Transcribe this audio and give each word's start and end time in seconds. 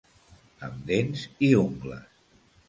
Amb 0.67 0.79
dents 0.87 1.27
i 1.49 1.51
ungles. 1.61 2.11